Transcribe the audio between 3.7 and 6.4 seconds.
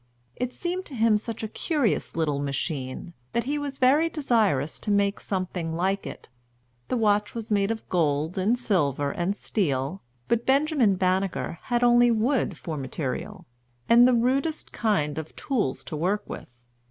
very desirous to make something like it.